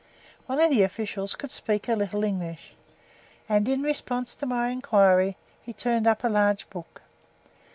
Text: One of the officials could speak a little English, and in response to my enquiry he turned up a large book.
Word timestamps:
One 0.47 0.59
of 0.59 0.71
the 0.71 0.81
officials 0.81 1.35
could 1.35 1.51
speak 1.51 1.87
a 1.87 1.93
little 1.95 2.23
English, 2.23 2.73
and 3.47 3.69
in 3.69 3.83
response 3.83 4.33
to 4.33 4.47
my 4.47 4.69
enquiry 4.69 5.37
he 5.61 5.73
turned 5.73 6.07
up 6.07 6.23
a 6.23 6.27
large 6.27 6.67
book. 6.71 7.03